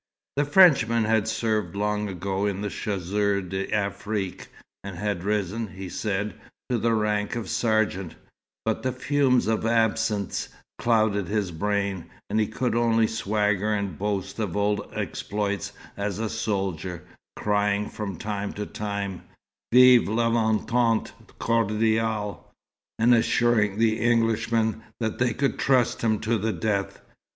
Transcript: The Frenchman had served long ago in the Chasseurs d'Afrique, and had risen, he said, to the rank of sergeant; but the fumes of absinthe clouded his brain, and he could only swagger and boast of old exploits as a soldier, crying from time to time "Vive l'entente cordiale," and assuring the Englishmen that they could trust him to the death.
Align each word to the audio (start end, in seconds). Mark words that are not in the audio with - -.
The 0.35 0.45
Frenchman 0.45 1.03
had 1.05 1.27
served 1.27 1.75
long 1.75 2.09
ago 2.09 2.47
in 2.47 2.61
the 2.61 2.71
Chasseurs 2.71 3.47
d'Afrique, 3.49 4.47
and 4.83 4.95
had 4.95 5.23
risen, 5.23 5.67
he 5.67 5.89
said, 5.89 6.33
to 6.71 6.79
the 6.79 6.95
rank 6.95 7.35
of 7.35 7.47
sergeant; 7.47 8.15
but 8.65 8.81
the 8.81 8.93
fumes 8.93 9.45
of 9.45 9.63
absinthe 9.63 10.47
clouded 10.79 11.27
his 11.27 11.51
brain, 11.51 12.07
and 12.31 12.39
he 12.39 12.47
could 12.47 12.73
only 12.73 13.05
swagger 13.05 13.71
and 13.71 13.99
boast 13.99 14.39
of 14.39 14.57
old 14.57 14.91
exploits 14.91 15.71
as 15.95 16.17
a 16.17 16.31
soldier, 16.31 17.03
crying 17.35 17.87
from 17.87 18.17
time 18.17 18.53
to 18.53 18.65
time 18.65 19.21
"Vive 19.71 20.07
l'entente 20.09 21.11
cordiale," 21.37 22.39
and 22.97 23.13
assuring 23.13 23.77
the 23.77 24.01
Englishmen 24.03 24.81
that 24.99 25.19
they 25.19 25.31
could 25.31 25.59
trust 25.59 26.01
him 26.01 26.17
to 26.21 26.39
the 26.39 26.53
death. 26.53 27.01